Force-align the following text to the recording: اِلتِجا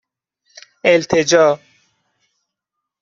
اِلتِجا 0.85 1.59